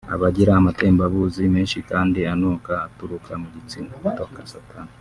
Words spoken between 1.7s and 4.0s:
kandi anuka aturuka mu gitsina